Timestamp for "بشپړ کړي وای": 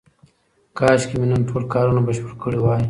2.07-2.79